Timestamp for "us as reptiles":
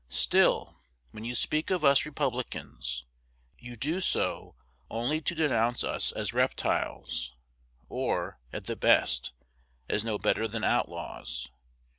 5.83-7.35